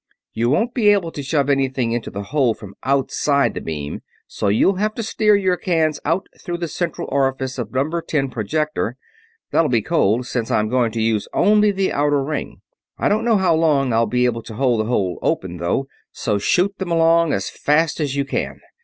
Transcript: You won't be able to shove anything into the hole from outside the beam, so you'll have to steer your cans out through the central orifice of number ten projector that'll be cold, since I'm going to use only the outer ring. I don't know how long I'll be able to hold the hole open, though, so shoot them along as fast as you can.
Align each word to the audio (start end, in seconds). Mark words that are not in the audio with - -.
You 0.33 0.49
won't 0.49 0.73
be 0.73 0.89
able 0.89 1.11
to 1.11 1.21
shove 1.21 1.47
anything 1.47 1.91
into 1.91 2.09
the 2.09 2.23
hole 2.23 2.55
from 2.55 2.73
outside 2.83 3.53
the 3.53 3.61
beam, 3.61 4.01
so 4.25 4.47
you'll 4.47 4.77
have 4.77 4.95
to 4.95 5.03
steer 5.03 5.35
your 5.35 5.57
cans 5.57 5.99
out 6.03 6.25
through 6.39 6.57
the 6.57 6.67
central 6.67 7.07
orifice 7.11 7.59
of 7.59 7.71
number 7.71 8.01
ten 8.01 8.31
projector 8.31 8.97
that'll 9.51 9.69
be 9.69 9.83
cold, 9.83 10.25
since 10.25 10.49
I'm 10.49 10.69
going 10.69 10.91
to 10.93 11.01
use 11.03 11.27
only 11.33 11.69
the 11.71 11.93
outer 11.93 12.23
ring. 12.23 12.61
I 12.97 13.09
don't 13.09 13.25
know 13.25 13.37
how 13.37 13.53
long 13.53 13.93
I'll 13.93 14.07
be 14.07 14.25
able 14.25 14.41
to 14.41 14.55
hold 14.55 14.79
the 14.79 14.85
hole 14.85 15.19
open, 15.21 15.57
though, 15.57 15.85
so 16.11 16.39
shoot 16.39 16.79
them 16.79 16.89
along 16.89 17.31
as 17.31 17.51
fast 17.51 17.99
as 17.99 18.15
you 18.15 18.25
can. 18.25 18.59